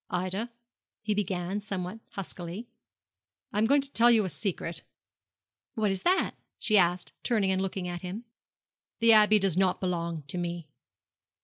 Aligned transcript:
'Ida,' 0.09 0.49
he 1.03 1.13
began, 1.13 1.61
somewhat 1.61 1.99
huskily, 2.13 2.67
'I 3.53 3.59
am 3.59 3.65
going 3.67 3.81
to 3.81 3.91
tell 3.91 4.09
you 4.09 4.25
a 4.25 4.29
secret.' 4.29 4.81
'What 5.75 5.91
is 5.91 6.01
that?' 6.01 6.33
she 6.57 6.75
asked, 6.75 7.13
turning 7.21 7.51
and 7.51 7.61
looking 7.61 7.87
at 7.87 8.01
him. 8.01 8.23
'The 8.97 9.13
Abbey 9.13 9.37
does 9.37 9.57
not 9.57 9.79
belong 9.79 10.23
to 10.23 10.39
me!' 10.39 10.67